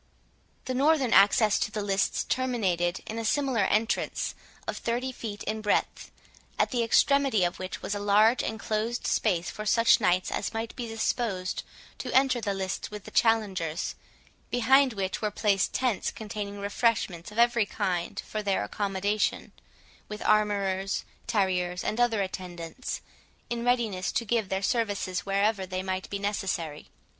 [0.65, 4.33] The northern access to the lists terminated in a similar entrance
[4.67, 6.09] of thirty feet in breadth,
[6.57, 10.75] at the extremity of which was a large enclosed space for such knights as might
[10.75, 11.61] be disposed
[11.99, 13.93] to enter the lists with the challengers,
[14.49, 19.51] behind which were placed tents containing refreshments of every kind for their accommodation,
[20.09, 23.01] with armourers, tarriers, and other attendants,
[23.51, 26.89] in readiness to give their services wherever they might be necessary.